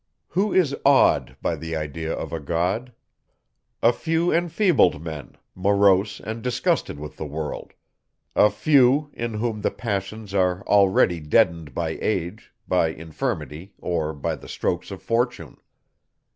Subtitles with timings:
[0.29, 2.91] Who is awed by the idea of a God?
[3.83, 7.73] A few enfeebled men, morose and disgusted with the world;
[8.35, 14.33] a few, in whom the passions are already deadened by age, by infirmity, or by
[14.33, 15.57] the strokes of fortune.